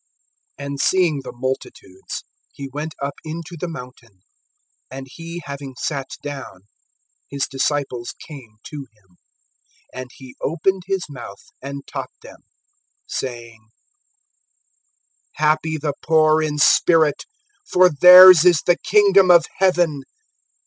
AND 0.57 0.79
seeing 0.81 1.21
the 1.21 1.31
multitudes, 1.31 2.23
he 2.51 2.67
went 2.67 2.95
up 3.03 3.13
into 3.23 3.55
the 3.55 3.67
mountain; 3.67 4.23
and 4.89 5.07
he 5.07 5.43
having 5.45 5.75
sat 5.77 6.09
down, 6.23 6.61
his 7.29 7.47
disciples 7.47 8.15
came 8.27 8.55
to 8.63 8.87
him. 8.95 9.17
(2)And 9.93 10.07
he 10.15 10.35
opened 10.41 10.81
his 10.87 11.03
mouth, 11.07 11.43
and 11.61 11.85
taught 11.85 12.09
them, 12.23 12.39
saying: 13.05 13.67
(3)Happy 15.39 15.79
the 15.79 15.93
poor 16.01 16.41
in 16.41 16.57
spirit; 16.57 17.25
for 17.71 17.87
theirs 17.91 18.43
is 18.43 18.63
the 18.65 18.79
kingdom 18.79 19.29
of 19.29 19.45
heaven. 19.57 20.01